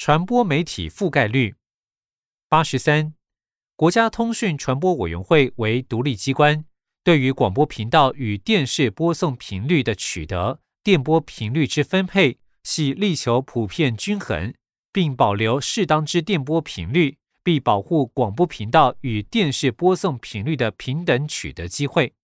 [0.00, 1.56] 传播媒体覆盖率。
[2.48, 3.12] 八十三，
[3.76, 6.64] 国家通讯传播委员会为独立机关，
[7.04, 14.54] 对于广播频道与电视播送频率的取得、电波频率之分配，系力求普遍均衡，
[14.90, 22.14] 并保留适当之电波频率，并保护广播频道与电视播送频率的平等取得机会。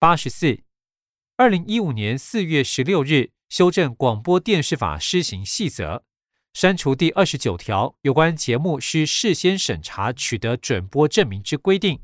[0.00, 0.64] 八十四，
[1.36, 6.02] 二零一五年四月十六日修正广播电视法施行细则，
[6.60, 12.00] 删除第二十九条有关节目需事先审查取得准播证明之规定。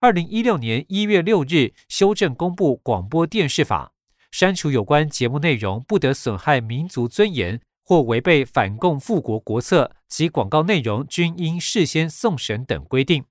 [0.00, 3.92] 二零一六年一月六日修正公布广播电视法，
[4.32, 13.26] 删除有关节目内容不得损害民族尊严或违背反共复国国策及广告内容均应事先送审等规定。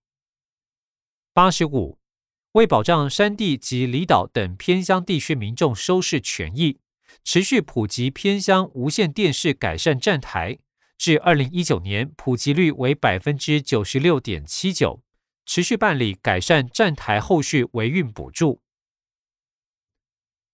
[1.33, 1.97] 八十五。
[2.53, 6.79] 为保障山地及离岛等偏乡地区民众收视权益，
[7.23, 10.59] 持续普及偏乡无线电视改善站台，
[10.97, 15.03] 至二零一九年普及率为百分之九十六点七九，
[15.45, 18.61] 持续办理改善站台后续维运补助。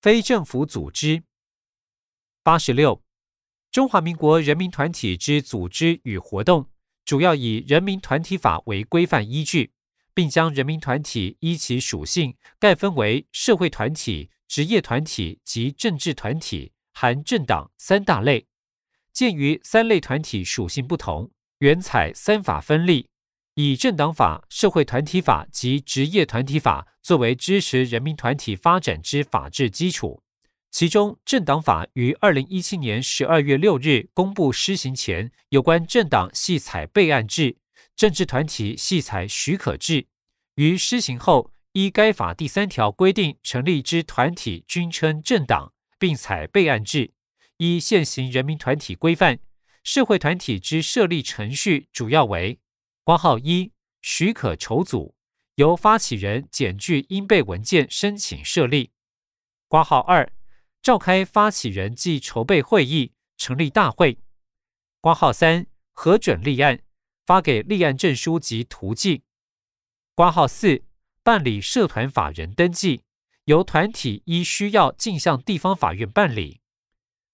[0.01, 1.23] 非政府组织
[2.41, 3.03] 八十六，
[3.69, 6.69] 中华民国人民团体之组织与活动，
[7.05, 9.73] 主要以人民团体法为规范依据。
[10.13, 18.47] 并将人民团体依其属性概分为社会团体、职业团体及政治团体（含政党）三大类。
[19.13, 23.09] 鉴于三类团体属性不同，原采三法分立，
[23.55, 30.23] 以政党法、社会团体法及职业团体法作为支持人民团体发展之法治基础。
[30.71, 37.57] 其中，政党法于二零一七年十二月六日公布施行前，有关政党系采备案制。
[37.95, 40.07] 政治团体系采许可制，
[40.55, 47.13] 于施行后，依该法第三条规定成立之团体均称政党，并采备案制。
[47.57, 49.39] 依现行人民团体规范，
[49.83, 52.59] 社会团体之设立程序主要为：
[53.03, 55.13] 挂号一，许可筹组，
[55.55, 58.89] 由发起人检具应备文件申请设立；
[59.67, 60.33] 挂号二，
[60.81, 64.17] 召开发起人暨筹备会议，成立大会；
[64.99, 66.81] 挂号三，核准立案。
[67.31, 69.23] 发给立案证书及图记，
[70.13, 70.83] 挂号四
[71.23, 73.03] 办理社团法人登记，
[73.45, 76.59] 由团体依需要径向地方法院办理。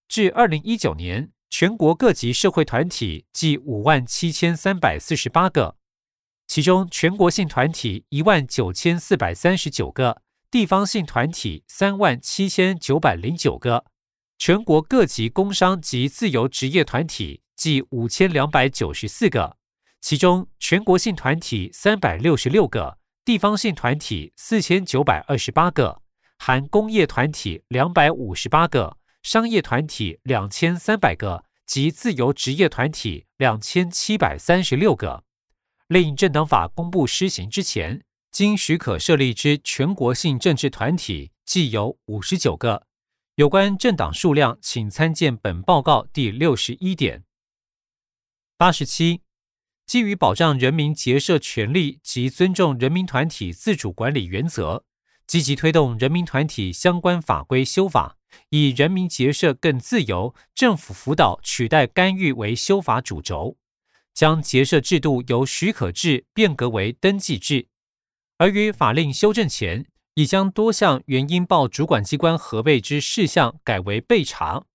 [0.07, 5.77] 至二零一九年，全国各级社会团体计五万七千三百四十八个，
[6.45, 10.21] 其中全国性团体一万九千四百三十九个，
[10.51, 13.83] 地方性团体三万七千九百零九个，
[14.37, 19.57] 全国各级工商及自由职业团体计五千两百九十四个。
[19.99, 26.01] 其中，全国性团体三百六十六个，地方性团体四千九百二十八个，
[26.37, 35.23] 含工业团体两百五十八个，商业团体两千三百个及自由职业团体两千七百三十六个。
[35.87, 42.85] 另政党法公布施行之前，经许可设立之全国性政治团体计有五十九个。
[43.35, 47.23] 有关政党数量，请参见本报告第六十一点
[48.57, 49.21] 八十七。
[49.87, 54.83] 基于保障人民结社权利及尊重人民团体自主管理原则，
[55.25, 58.17] 积极推动人民团体相关法规修法，
[58.49, 63.57] 以人民结社更自由、政府辅导取代干预为修法主轴，
[64.13, 67.69] 将结社制度由许可制变革为登记制。
[68.39, 74.65] 而于法令修正前，已将多项原因报主管机关核备之事项改为备查，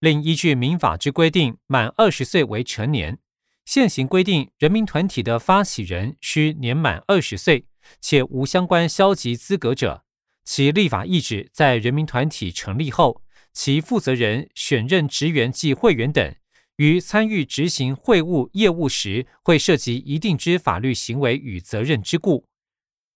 [0.00, 3.20] 另依据民法之规定，满二十岁为成年。
[3.66, 7.66] 现行规定，人民团体的发起人需年满二十岁，
[8.00, 10.04] 且无相关消极资格者，
[10.44, 13.22] 其立法意志在人民团体成立后，
[13.52, 16.34] 其负责人、选任职员及会员等，
[16.76, 22.46] 于参与执行会务业务时，会涉及一定之法律行为与责任之故，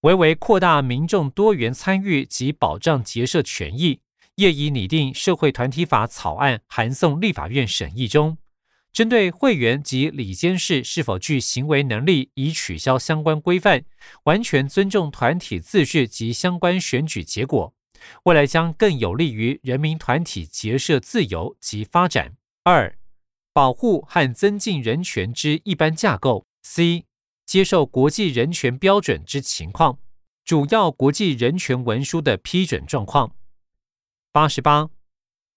[0.00, 4.00] 唯为扩大民众多元参与及保障结社权益，
[4.34, 8.36] 业已拟定社会团体法草案，函送立法院审议中。
[8.92, 13.84] 针对会员及理监事是否具行为能力，已取消相关规范，
[14.24, 17.72] 完全尊重团体自治及相关选举结果。
[18.24, 22.36] 未来将更有利于人民团体结社自由及发展。
[22.64, 22.98] 二、
[23.52, 26.46] 保护和增进人权之一般架构。
[26.62, 27.04] C、
[27.46, 29.98] 接受国际人权标准之情况，
[30.44, 33.34] 主要国际人权文书的批准状况。
[34.32, 34.90] 八十八。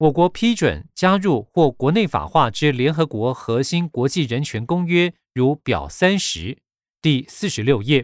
[0.03, 6.57] 我国批准加入或国内法化之联合国核心国际人权公约，如表三十
[7.01, 8.03] 第四十六页；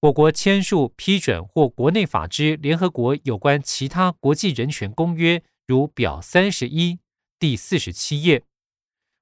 [0.00, 6.98] 我国签署批准或国内法之联合国有关其他国际人权公约，如表三十一
[7.38, 8.40] 第四十七页；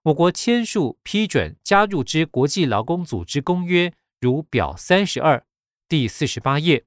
[0.04, 5.44] 我国签署、批准加入之国际劳工组织公约，如表三十二
[5.86, 6.86] 第四十八页。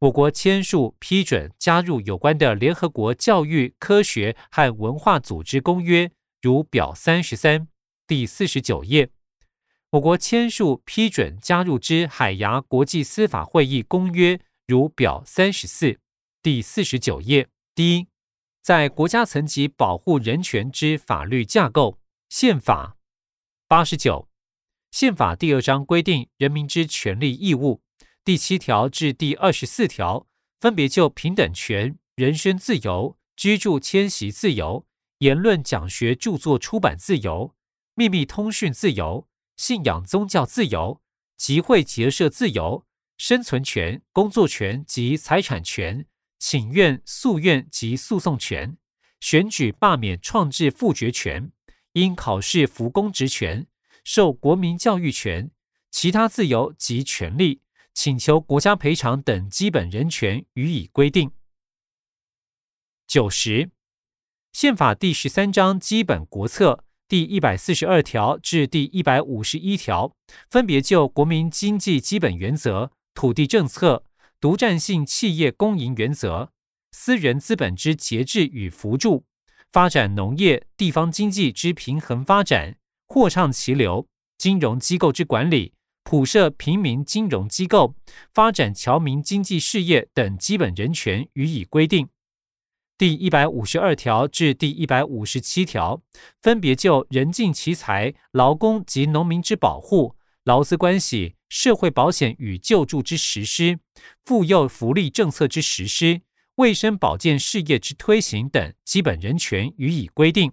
[0.00, 7.68] 我国签署、批准加入有关的联合国教育、科学和文化组织公约，如表三十三
[8.06, 9.10] 第四十九页。
[9.90, 15.98] 我国签署、批准加入之海牙国际司法会议公约，如表三十四
[16.42, 17.48] 第四十九页。
[17.74, 18.08] 第一，
[18.62, 21.98] 在国家层级保护人权之法律架构。
[22.28, 22.96] 宪法
[23.68, 24.26] 八十九，
[24.90, 27.82] 宪法第二章规定人民之权利义务。
[28.24, 30.26] 第七条至第二十四条
[30.60, 34.86] 分别就平等权、人身自由、居住迁徙自由、
[35.18, 37.54] 言论讲学著作出版自由、
[37.94, 41.00] 秘密通讯自由、信仰宗教自由、
[41.36, 42.86] 集会结社自由、
[43.16, 46.06] 生存权、工作权及财产权、
[46.38, 48.76] 请愿、诉愿及诉讼权、
[49.20, 51.52] 选举、罢免、创制、复决权。
[51.92, 53.66] 因考试服公职权、
[54.02, 55.50] 受国民教育权、
[55.90, 57.60] 其他自由及权利、
[57.94, 61.30] 请求国家赔偿等基本人权予以规定。
[63.06, 63.70] 九十，
[64.52, 70.16] 宪法第十三章基本国策第一百四十二条至第一百五十一条，
[70.48, 74.04] 分别就国民经济基本原则、土地政策、
[74.40, 76.52] 独占性企业公营原则、
[76.92, 79.26] 私人资本之节制与扶助。
[79.70, 82.78] 发展农业、地方经济之平衡发展，
[83.08, 84.06] 货畅其流；
[84.36, 85.72] 金融机构之管理，
[86.04, 87.94] 普设平民金融机构，
[88.32, 92.08] 发展侨民经济事业等基本人权予以规定。
[92.98, 96.02] 第一百五十二条至第一百五十七条，
[96.40, 100.14] 分别就人尽其才、劳工及农民之保护、
[100.44, 103.80] 劳资关系、社会保险与救助之实施、
[104.24, 106.22] 妇幼福利政策之实施。
[106.56, 110.52] 卫生保健事业之推行等基本人权予以规定。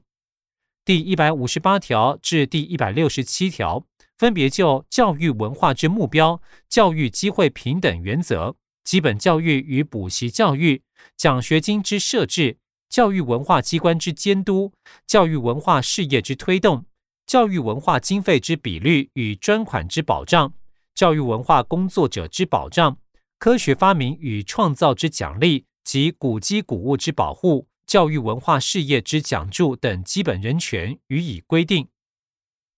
[0.86, 3.86] 第一百五十八条至第一百六十七条，
[4.20, 6.40] 分别就教育文化之目标、
[6.70, 10.84] 教育机会平等原则、基本教育与补习教育、
[11.18, 12.58] 奖学金之设置、
[12.88, 14.74] 教育文化机关之监督、
[15.08, 16.86] 教育文化事业之推动、
[17.26, 20.54] 教育文化经费之比率与专款之保障、
[20.94, 22.98] 教育文化工作者之保障、
[23.40, 25.70] 科学发明与创造之奖励。
[25.90, 31.88] 及古迹古物之保护、教育文化事业之奖助等基本人权予以规定。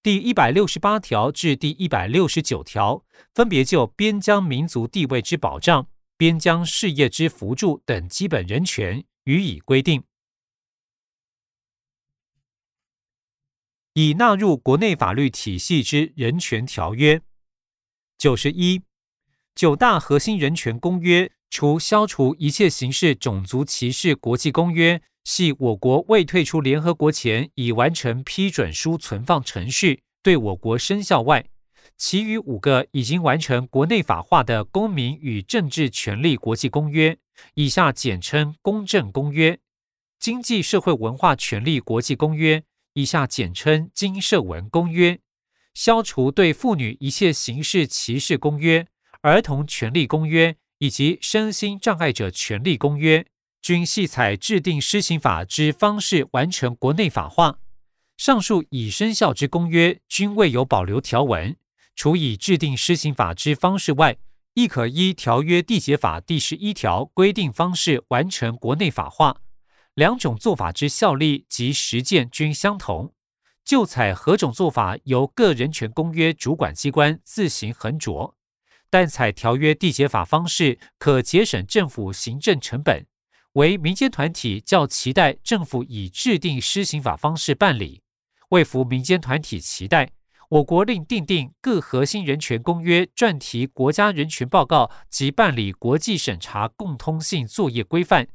[0.03, 5.88] 第一百六十八条至第一百六十九条分别就边疆民族地位之保障、
[6.18, 10.03] 边疆事业之扶助等基本人权予以规定。
[13.94, 17.21] 已纳入国内法律体系之人权条约
[18.18, 18.81] 九十一
[19.53, 21.31] 九大核心人权公约。
[21.51, 31.46] 除消除一切形式种族歧视国际公约系我国未退出联合国前已完成批准书存放程序，对我国生效外，
[31.96, 37.18] 其余五个已经完成国内法化的公民与政治权利国际公约
[37.56, 39.60] （以下简称公正公约）、
[40.20, 42.64] 经济社会文化权利国际公约
[42.94, 45.20] （以下简称经社文公约）、
[45.76, 48.88] 消除对妇女一切形式歧视公约、
[49.22, 50.58] 儿童权利公约。
[50.82, 53.24] 以及身心障碍者权利公约，
[53.62, 57.60] 均系采制定施行法之方式完成国内法化。
[58.18, 61.56] 上述已生效之公约，均未有保留条文。
[61.96, 64.18] 除以制定施行法之方式外，
[64.53, 69.41] 亦可依条约缔结法第十一条规定方式完成国内法化。
[69.94, 73.13] 两种做法之效力及实践均相同。
[73.63, 78.34] 就采何种做法，由个人权公约主管机关自行衡酌。
[78.89, 83.06] 但采条约缔结法方式，可节省政府行政成本，
[83.53, 88.01] 为民间团体较期待政府以制定施行法方式办理。
[88.50, 90.12] 为服民间团体期待，
[90.50, 98.27] 我国另订定各核心人权公约专题国家人权报告及办理国际审查共通性作业规范，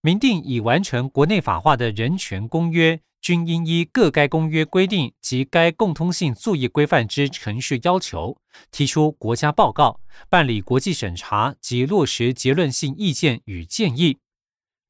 [0.00, 3.00] 明定已完成国内法化的人权公约。
[3.20, 8.36] 均应依各该公约规定及该共通性作业规范之程序要求，
[8.72, 14.18] 提出国家报告，办理国际审查及落实结论性意见与建议。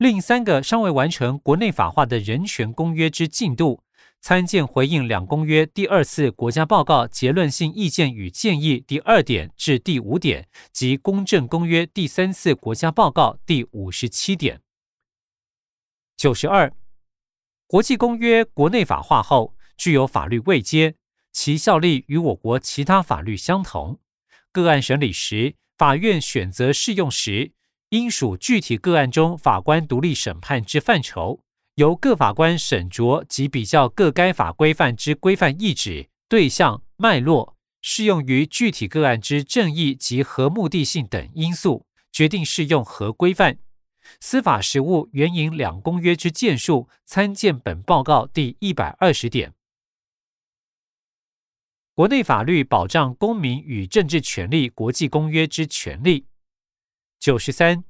[0.03, 3.85] 另三个尚未完成国内法化的人权公约之进度，
[4.21, 14.61] 参见回应两公约第二次国家报告结论性意见与建议第二点至第五点及公正公约第三次国家报告第五十七点。
[16.17, 16.73] 九十二。
[17.69, 20.97] 国际公约国内法化后，具有法律位阶，
[21.31, 24.01] 其效力与我国其他法律相同。
[24.51, 27.53] 个案审理时，法院选择适用时，
[27.93, 31.43] 应属具体个案中法官独立审判之范畴，
[31.75, 43.59] 由各法官审酌及比较各该法规范之规范意旨、对象、脉络，适用于具体个案之正义及合目的性等因素，决定适用何规范。
[44.21, 49.53] 司法实务援引两公约之建树，参见本报告第一百二十点。
[51.93, 56.25] 国内法律保障公民与政治权利国际公约之权利。
[57.23, 57.85] 九十三，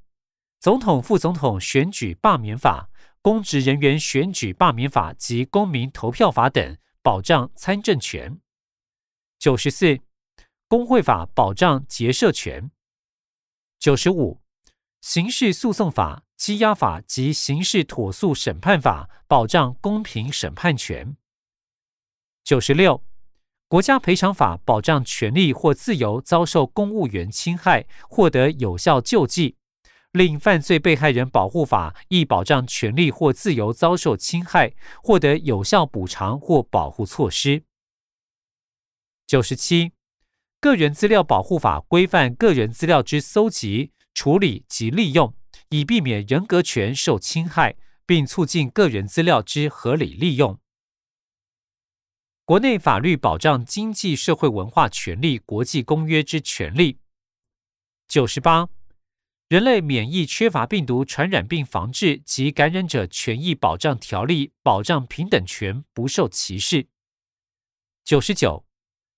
[0.59, 8.39] 总统、副总统选举罢免法、公职人员选举罢免法及公民投票法等保障参政权。
[9.39, 9.99] 九十四，
[10.67, 12.69] 工会法保障结社权。
[13.79, 14.39] 九十五，
[15.01, 21.17] 刑事诉讼法、羁押法及刑事妥诉审判法保障公平审判权。
[22.43, 23.03] 九十六。
[23.73, 29.55] 国家赔偿法保障权利或自由遭受公务员侵害，获得有效救济；
[30.11, 37.63] 另犯罪被害人保护法亦保障权利或自由遭受侵害，获得有效补偿或保护措施。
[39.25, 39.93] 九十七，
[40.61, 45.33] 个人资料保护法规范个人资料之搜集、处理及利用，
[45.69, 47.75] 以避免人格权受侵害，
[48.05, 50.59] 并促进个人资料之合理利用。
[52.45, 56.99] 国内法律保障经济社会文化权利国际公约之权利。
[58.09, 58.67] 九十八，
[59.47, 66.89] 人类免疫缺乏病毒传染病防治及感染者权益保障条例保障平等权不受歧视。
[68.03, 68.65] 九十九，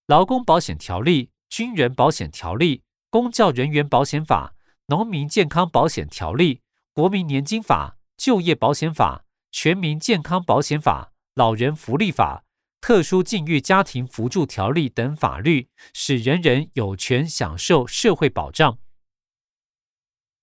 [0.05, 4.53] 劳工保险条例、军人保险条例、公教人员保险法、
[4.85, 6.61] 农民健康保险条例、
[6.93, 12.44] 国民年金法、就业保险法、全民健康保险法、老人福利法。
[12.87, 18.77] 特殊境遇家庭扶助条例等法律，使人人有权享受社会保障。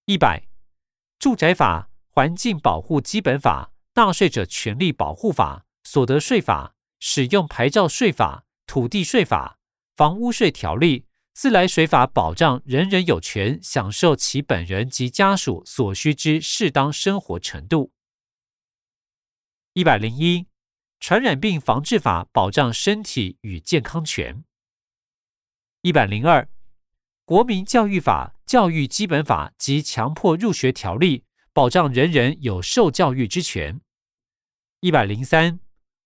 [0.06, 0.49] 一百，
[1.20, 9.61] 住宅法、环境保护基本法、纳税者权利保护法、所得税法、使用牌照税法、土地税法、
[9.94, 17.92] 房屋税条例、自来水法，保障人人有权享受其本人及家属所需之适当生活程度。
[19.75, 20.51] 一百零一。
[21.02, 24.44] 传染病防治法保障身体与健康权。
[25.80, 26.49] 一百零二，
[27.25, 33.80] 国民教育法、教育基本法及强迫入学条例保障人人有受教育之权。
[34.78, 35.59] 一百零三，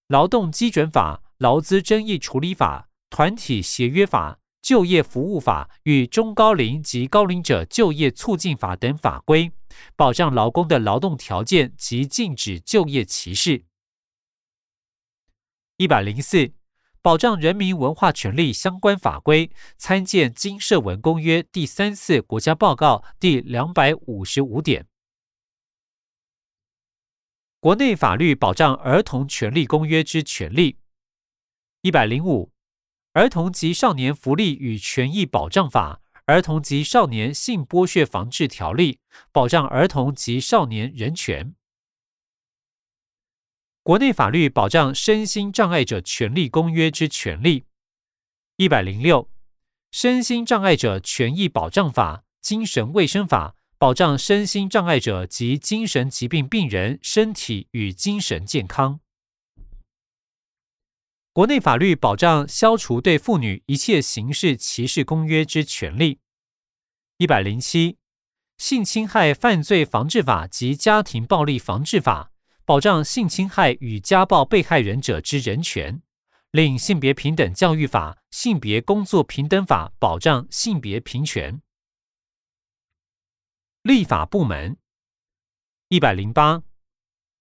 [0.06, 9.52] 劳动基准法、劳资争议处理法、团体协约法、就业服务法与中高龄及高龄者就业促进法等法规，
[9.94, 13.66] 保障劳工的劳动条件及禁止就业歧视。
[15.78, 16.52] 一百零四，
[17.02, 24.86] 保障人民文化权利相关法规，参见《金社文公约》第三次国家报告第两百五十五点。
[27.60, 30.78] 国内法律保障儿童权利公约之权利。
[31.82, 32.46] 一百零五，
[33.12, 38.94] 《儿童及少年福利与权益保障法》《儿童及少年性剥削防治条例》，
[39.30, 41.54] 保障儿童及少年人权。
[43.86, 47.66] 国内法律保障身心障碍者权利公约之权利。
[48.56, 49.30] 一百零六，
[49.92, 58.98] 身心障碍者权益保障法、精神卫生法保障身心障碍者及精神疾病病人身体与精神健康。
[61.32, 66.18] 国内法律保障消除对妇女一切形式歧视公约之权利。
[67.18, 67.98] 一百零七，
[68.58, 72.32] 性侵害犯罪防治法及家庭暴力防治法。
[72.66, 76.02] 保障性侵害与家暴被害人者之人权，
[76.50, 81.62] 令性别平等教育法、性别工作平等法保障性别平权。
[83.82, 84.76] 立法部门
[85.90, 86.64] 一百零八，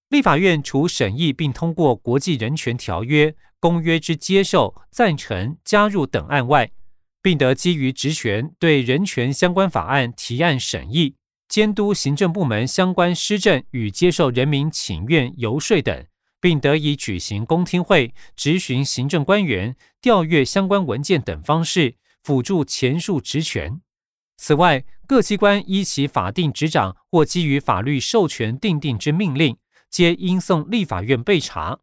[0.09, 6.71] 立法院除审议并通过国际人权条约、公约之接受、赞成、加入等案外，
[7.23, 11.15] 并得基于职权对人权相关法案提案审议。
[11.55, 16.05] 监督行政部门相关施政与接受人民请愿游说等，
[16.41, 23.79] 并得以举行公听会、质询行政官员、调阅相关文件等方式辅助前述职权。
[24.35, 29.55] 此外，各机关依其法定执掌或基于法律授权订定之命令，
[29.89, 31.79] 皆应送立法院备查。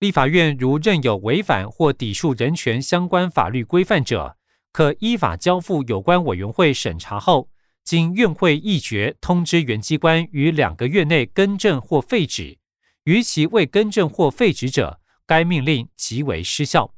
[0.00, 4.36] 立法院如认有违反或抵触人权相关法律规范者，
[4.70, 7.48] 可依法交付有关委员会审查后。
[7.84, 12.58] 经院会议决，通知原机关于两个月内更正或废止，
[13.04, 16.94] 逾期未更正或废止者，该命令即为失效。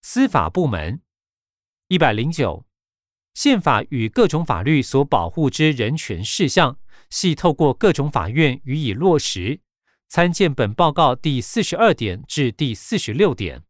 [0.00, 1.02] 司法部门
[1.88, 2.66] 一百零九，
[3.34, 6.78] 宪法与各种法律所保护之人权事项，
[7.10, 9.60] 系透过各种法院予以落实。
[10.08, 13.64] 参见本报告第四十二点至第四十六点。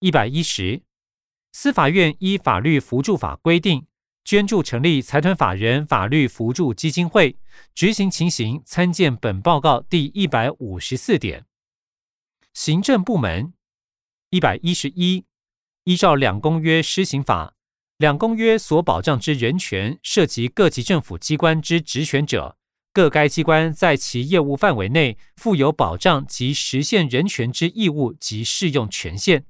[0.00, 0.82] 一百一十，
[1.58, 3.86] 司法院依法律扶助法规定，
[4.26, 7.38] 捐助成立财团法人法律扶助基金会，
[7.74, 11.46] 执行情形参见本报告第一百五十四点。
[12.52, 13.54] 行政部门
[14.28, 15.24] 一百一十一，
[15.84, 17.54] 依照两公约施行法，
[17.96, 22.58] 两公约所保障之人权，涉及各级政府机关之职权者。
[22.92, 29.46] 各该机关在其业务范围内负有保障及实现人权之义务及适用权限。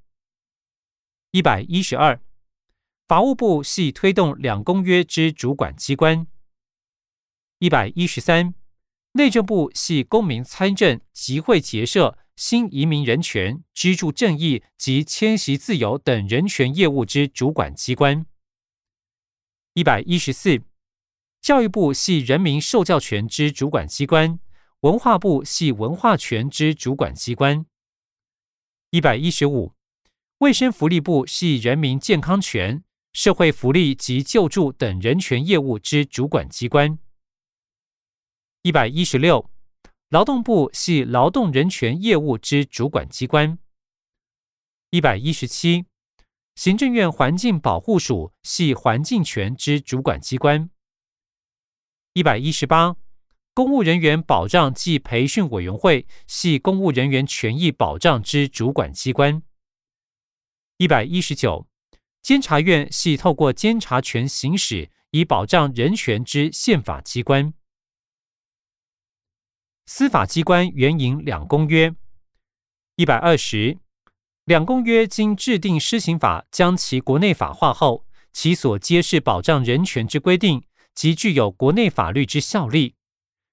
[1.31, 2.21] 一百一十二，
[3.07, 6.27] 法务部系推动两公约之主管机关。
[7.59, 8.55] 一百一十三，
[9.13, 18.27] 内政部系公民参政、集会结社、新移民人权、居住正义及迁徙自由等人权业务之主管机关。
[19.75, 20.63] 一百一十四。
[21.43, 24.41] 教育部系人民受教权之主管机关，
[24.81, 27.65] 文化部系文化权之主管机关。
[28.91, 29.73] 一百一十五，
[30.41, 36.99] 卫生福利部系人民健康权、社会福利及救助等人权业务之主管机关。
[38.61, 39.51] 一百一十六，
[40.11, 43.59] 劳动部系劳动人权业务之主管机关。
[44.91, 45.87] 一百一十七，
[46.55, 50.69] 行政院环境保护署系环境权之主管机关。
[52.13, 52.97] 一百一十八，
[53.55, 59.43] 公务人员保障暨培训委员会系公务人员权益保障之主管机关。
[60.79, 61.67] 一百一十九，
[62.21, 67.55] 监察院系透过监察权行使以保障人权之宪法机关。
[69.87, 71.95] 司法机关援引两公约。
[72.97, 73.79] 一百二十，
[74.45, 80.63] 两公约经制定施行法将其国内法化后，其所揭示保障人权之规定。
[80.95, 82.97] 即具有国内法律之效力。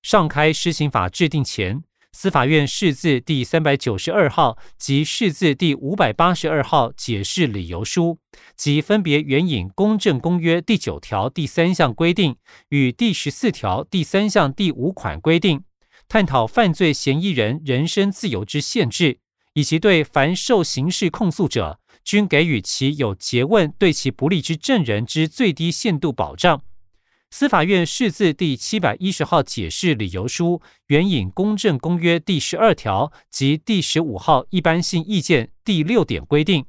[0.01, 1.84] 上开施行法制定前，
[2.15, 8.20] 司法院释字第三百九十二号及释字第五百八十二号解释理由书，
[8.56, 12.36] 即分别援引《公正公约》第九条第三项规定
[12.69, 15.63] 与第十四条第三项第五款规定，
[16.08, 19.17] 探讨犯罪嫌疑人人身自由之限制，
[19.56, 26.62] 以及对凡受刑事控诉者，均给予其有诘问对其不利之证人之最低限度保障。
[27.36, 36.65] 司法院释字第七百一十号解释理由书，援引《公正公约》第十二条及第十五号一般性意见第六点规定，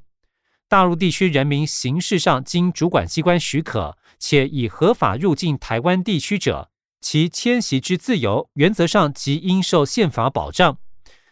[0.67, 10.79] 大陆地区人民刑事上经主管机关许可，且已合法入境台湾地区者，其迁徙之自由原则上即应受宪法保障。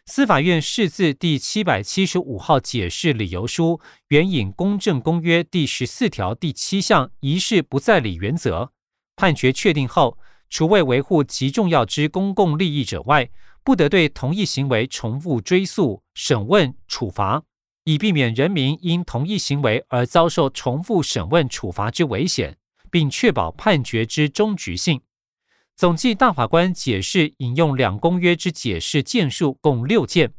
[0.06, 8.73] 司法院释字第七百七十五号解释理由书，援引《公正公约》第十四条第七项一事不再理原则。
[9.16, 10.18] 判决确定后，
[10.50, 13.30] 除为维护极重要之公共利益者外，
[13.64, 17.44] 不得对同一行为重复追诉、审问、处罚，
[17.86, 22.58] 以避免人民因同一行为而遭受重复审问、处罚之危险，
[22.92, 25.02] 并确保判决之终局性。
[25.76, 30.34] 总计大法官解释引用两公约之解释件数共六件。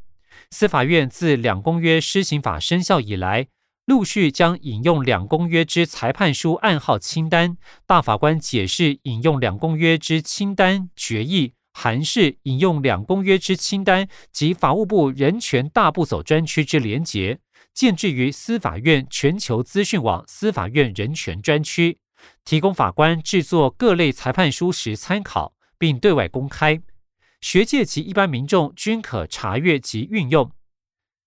[0.50, 3.48] 司法院自两公约施行法生效以来。
[3.86, 17.40] 陆续将引用两公约之裁判书案号清单，大法官解释引用两公约之清单决议函释引用两公约之清单及法务部人权大步走专区之连结，
[17.74, 21.98] 建置于司法院全球资讯网司法院人权专区，
[22.42, 26.80] 提供法官制作各类裁判书时参考，并对外公开，
[27.42, 30.50] 学界及一般民众均可查阅及运用。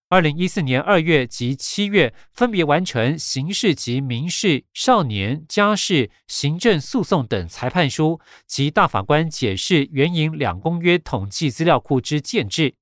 [0.10, 12.76] 二零一四年二月及七月，分别完成刑事及民事、少年、家事、行政诉讼等裁判书及大法官解释援引两公约统计资料库之建制，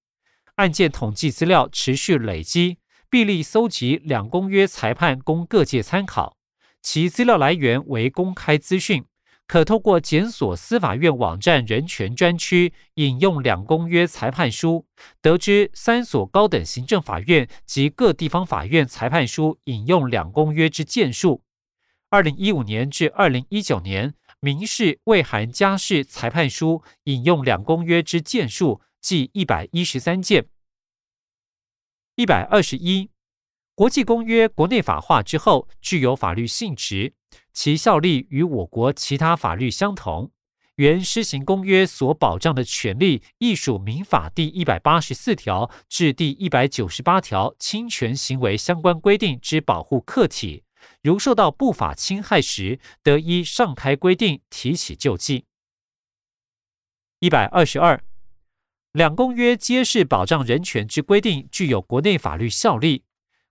[0.58, 2.78] 案件统计资料持续累积，
[3.10, 6.38] 必力搜集两公约裁判供各界参考，
[6.84, 9.04] 其资料来源为公开资讯。
[9.48, 14.88] 可透过检索司法院网站人权专区引用两公约裁判书，
[15.22, 21.44] 得知三所高等行政法院及各地方法院裁判书引用两公约之件数。
[22.10, 30.48] 二零一五年至二零一九年，民事未含家事裁判书引用两公约之件数计一百一十三件。
[32.16, 33.12] 一百二十一，
[33.76, 37.14] 国际公约国内法化之后，具有法律性质。
[37.52, 40.32] 其效力与我国其他法律相同。
[40.76, 50.64] 原施行公约所保障的权利，亦属民法第一百八十四条至第一百九十八条侵权行为相关规定之保护客体。
[51.02, 55.46] 如受到不法侵害时，得依上开规定提起救济。
[57.20, 58.02] 一百二十二，
[58.92, 63.05] 两公约皆是保障人权之规定，具有国内法律效力。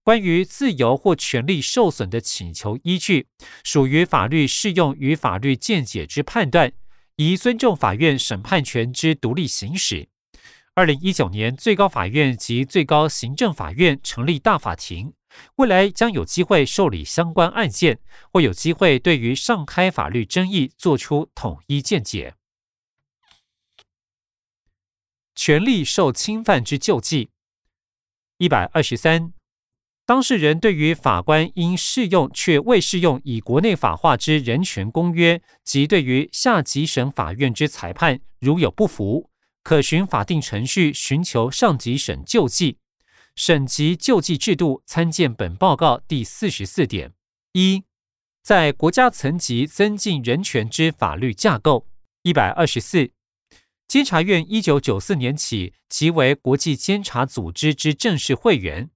[0.04, 3.26] 关于自由或权利受损的请求依据，
[3.64, 6.74] 属于法律适用与法律见解之判断，
[7.16, 10.10] 宜尊重法院审判权之独立行使。
[10.74, 15.14] 二零一九年，最高法院及最高行政法院成立大法庭，
[15.56, 17.98] 未来将有机会受理相关案件，
[18.30, 22.34] 或有机会对于上开法律争议作出统一见解。
[25.34, 27.30] 权利受侵犯之救济，
[28.36, 29.32] 一百二十三。
[30.06, 39.30] 当事人对于法官应适用却未适用以国内法化之人权公约，及对于下级省法院之裁判，如有不服，
[39.62, 42.76] 可循法定程序寻求上级省救济。
[43.34, 47.12] 省级救济制度参见本报告第四十四点
[47.54, 47.82] 一，
[48.42, 51.88] 在国家层级增进人权之法律架构。
[52.22, 53.10] 一百二十四，
[53.88, 58.90] 监察院一九九四年起即为国际监察组织之正式会员。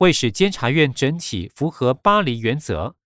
[0.00, 2.96] 为使监察院整体符合巴黎原则，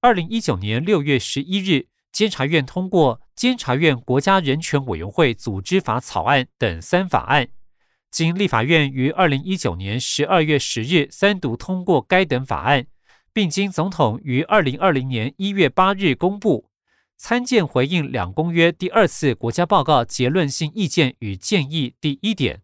[0.00, 7.48] 二零一九年六月十一日，监察院通过《监察院国家人权委员会组织法》草案等三法案。
[8.08, 12.86] 经立法院于二零一九年十二月十日三读通过该等法案，
[13.32, 16.70] 并经总统于二零二零年一月八日公布。
[17.16, 22.63] 参见回应两公约第二次国家报告结论性意见与建议第一点。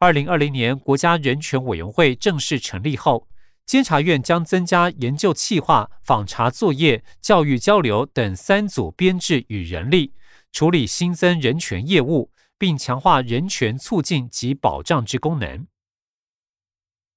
[0.00, 3.28] 二零二零年，国家人权委员会正式成立后，
[3.66, 10.14] 监察院将增加研究、企划、访查作业、教育交流等三组编制与人力，
[10.52, 15.66] 处理新增人权业务，并强化人权促进及保障之功能。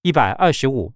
[0.02, 0.94] 一百二十五，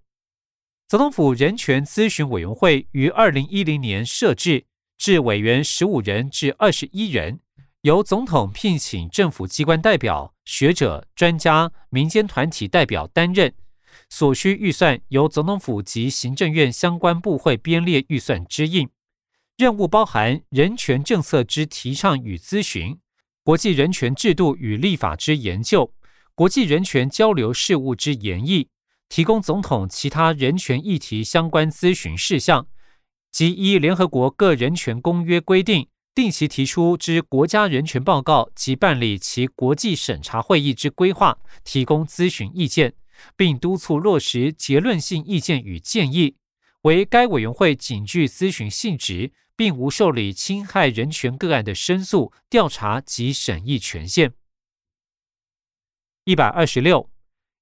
[0.86, 4.66] 总统府人权咨询委员会于二零一零年设置，
[4.98, 7.40] 至委员十五人至二十一人。
[7.82, 13.52] 由总统聘请政府机关代表、学者、专家、民间团体代表担任，
[14.08, 18.88] 所需预算由总统府及行政院相关部会编列预算支应。
[19.58, 22.98] 任务包含人权政策之提倡与咨询、
[23.44, 25.92] 国际人权制度与立法之研究、
[26.34, 28.70] 国际人权交流事务之研议，
[29.10, 32.66] 提供总统其他人权议题相关咨询事项，
[33.30, 35.88] 及依联合国各人权公约规定。
[36.18, 42.94] 定期提出之国家人权报告及办理其国际审查会议之规划，提供咨询意见，
[43.36, 46.34] 并督促落实结论性意见与建议。
[46.82, 54.32] 为该委员会仅具咨询性质，并无受理侵害人权个案的申诉、调查及审议权限。
[56.24, 57.08] 一百二十六，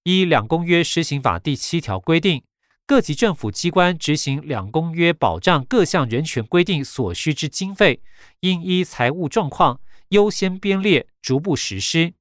[0.05, 2.43] 依两公约施行法第七条规定。
[2.87, 8.01] 各级政府机关执行两公约保障各项人权规定所需之经费，
[8.41, 12.15] 应依财务状况优先编列，逐步实施。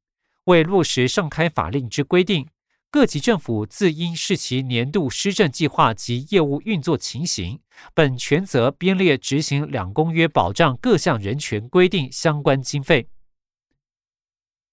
[0.46, 2.48] 为落实上开法令之规定，
[2.90, 7.60] 各级政府自应视其年度施政计划及业务运作情形，
[7.94, 13.08] 本权责编列执行两公约保障各项人权规定相关经费。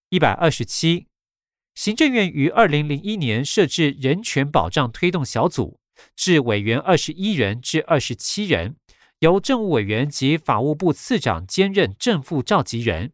[0.08, 1.06] 一百二十七，
[1.74, 5.81] 行政院于二零零一年设置人权保障推动小组。
[6.16, 8.76] 至委员二十一人至二十七人，
[9.20, 13.12] 由政务委员及法务部次长兼任正副召集人，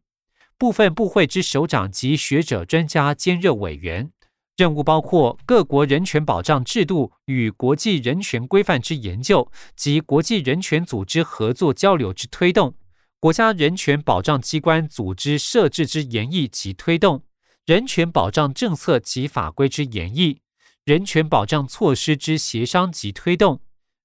[0.56, 4.10] 部分部会之首长及学者专家兼任委员。
[4.56, 12.74] 任务包括各国人权保障制度与国际人权规范之研究及国际人权组织合作交流之推动，
[13.20, 17.22] 国家人权保障机关组织设置之研议及推动，
[17.66, 20.40] 人权保障政策及法规之研议。
[20.88, 23.60] 人权保障措施之协商及推动，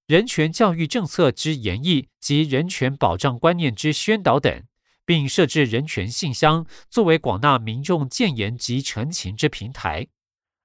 [0.05, 4.63] 人权教育政策之研议及人权保障观念之宣导等，
[5.05, 10.07] 并设置人权信箱，作为广纳民众建言及陈情之平台。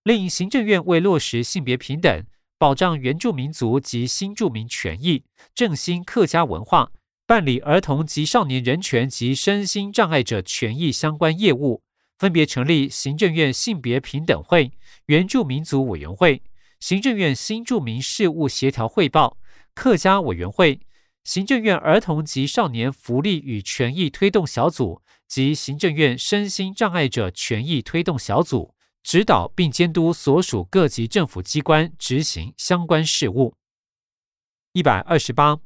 [0.03, 2.25] 另行政院为落实性别平等，
[2.59, 5.23] 保障原住民族及新住民权益，
[5.55, 6.91] 振兴客家文化，
[7.29, 11.85] 办理儿童及少年人权及身心障碍者权益相关业务。
[12.19, 14.73] 分别成立行政院性别平等会、
[15.07, 16.43] 原住民族委员会、
[16.81, 19.39] 行政院新住民事务协调汇报、
[19.73, 20.81] 客家委员会、
[21.23, 33.55] 行政院儿童及少年福利与权益推动小组及行政院身心障碍者权益推动小组，指导并监督所属各级政府机关执行相关事务。
[34.73, 35.61] 一百二十八，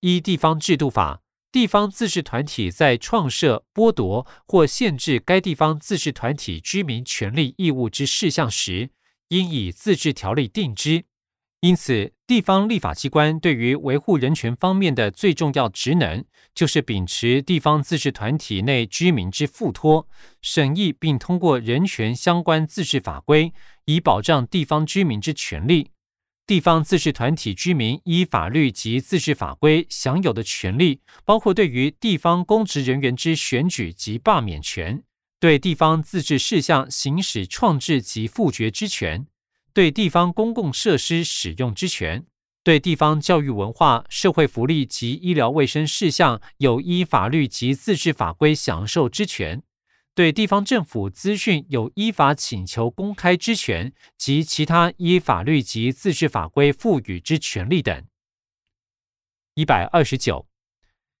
[0.00, 1.22] 依地方制度法。
[1.50, 8.90] 地方自治团体在创设、剥夺或限制该地方自治团体居民权利义务之事项时，
[9.28, 11.04] 应以自治条例定之。
[11.60, 20.06] 因此，地方立法机关对于维护人权方面的最重要职能，就是秉持地方自治团体内居民之附托，
[20.40, 23.52] 审议并通过人权相关自治法规，
[23.86, 25.90] 以保障地方居民之权利。
[26.48, 35.02] 地方自治团体居民依法律及自治法规享有的权利，包括对于地方公职人员之选举及罢免权，
[35.38, 39.26] 对地方自治事项行使创制及复决之权。
[39.74, 42.24] 对地方公共设施使用之权，
[42.64, 49.62] 对地方教育、文化、社会福利及医疗卫生事项有依法律及自治法规享受之权，
[50.18, 58.04] 对地方政府资讯有依法请求公开之权及其他依法律及自治法规赋予之权利等。
[59.54, 60.48] 一百二十九，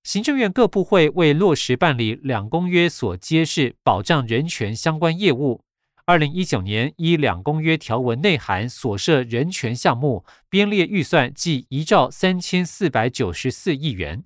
[0.02, 5.62] 行政院各部会为落实办理两公约所揭示保障人权相关业务。
[6.04, 14.24] 二零一九年依两公约条文内涵所设人权项目编列预算计一兆三千四百九十四亿元，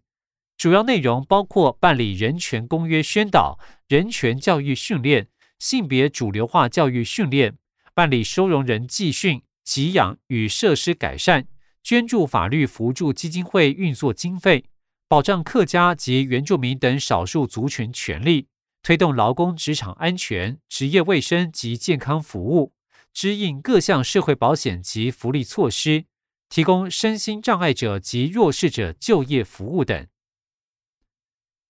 [0.62, 5.26] 主要内容包括办理人权公约宣导、人权教育训练、
[5.58, 7.58] 性别主流化教育训练、
[7.94, 11.48] 办理收容人寄训、给养与设施改善、
[11.82, 14.66] 捐助法律扶助基金会运作经费、
[15.08, 18.46] 保障客家及原住民等少数族群权利。
[18.84, 22.72] 推动劳工职场安全、职业卫生及健康服务，
[23.12, 26.04] 指引各项社会保险及福利措施，
[26.48, 30.06] 提供身心障碍者及弱势者就业服务等。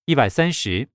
[0.04, 0.88] 一百三十，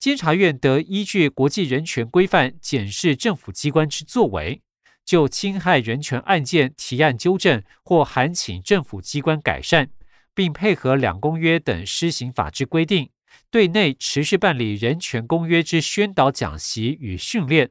[0.00, 4.60] 监察院得依据国际人权规范检视政府机关之作为，
[5.04, 9.90] 就侵害人权案件提案纠正或函请政府机关改善，
[10.34, 13.10] 并配合两公约等施行法之规定。
[13.52, 17.70] 对内持续办理人权公约之宣导讲习与训练，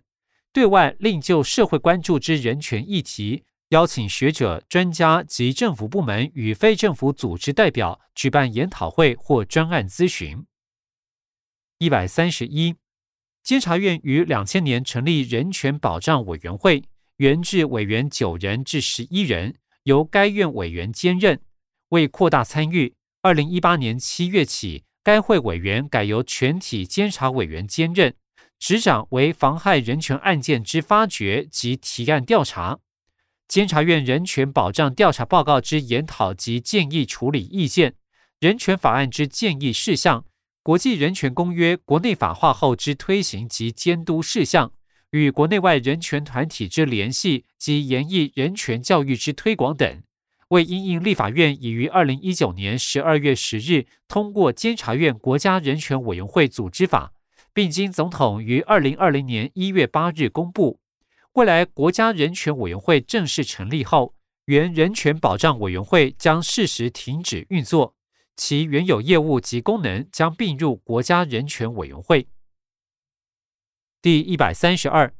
[0.53, 10.45] 对外另就社会关注之人权议题，邀请学者、专家及政府部门与非政府组织代表举办研讨会或专案咨询。
[11.83, 12.75] 一百三十一，
[13.43, 16.85] 监察院于两千年成立人权保障委员会，
[17.17, 21.41] 原制委员九人至十一人，由该院委员兼任。
[21.89, 24.85] 为扩大参与，二零一八年七月起。
[25.03, 28.15] 该会委员改由全体监察委员兼任，
[28.57, 32.79] 执掌为妨害人权案件之发掘及提案调查、
[33.45, 37.95] 监察院人权保障调查报告之研讨及建议处理意见、
[38.39, 40.23] 人权法案之建议事项、
[40.63, 44.71] 国际人权公约国内法化后之推行及监督事项、
[45.11, 50.01] 与国内外人权团体之联系及研议人权教育之推广等。
[50.47, 57.11] 为因应立法院已于二零一九年十二月十日通过监察院国家人权委员会组织法，
[57.53, 60.79] 并经总统于二零二零年一月八日公布，
[61.33, 67.95] 未来国家人权委员会正式成立后，原人权保障委员会将适时停止运作，
[68.35, 72.27] 其原有业务及功能将并入国家人权委员会。
[74.01, 75.13] 第一百三十二。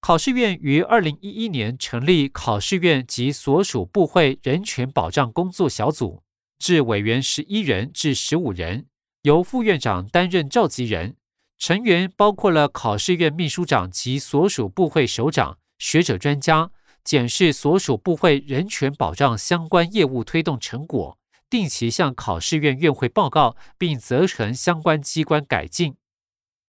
[0.00, 6.24] 考试院于二零一一年成立考试院及所属部会人权保障工作小组，
[6.58, 8.88] 至委员十一人至十五人，
[9.22, 11.16] 由副院长担任召集人，
[11.56, 16.72] 成员包括了考试院秘书长及所属部会首长、学者专家，
[17.04, 21.16] 检视所属部会人权保障相关业务推动成果，
[21.52, 25.96] 定期向考试院院会报告，并责成相关机关改进。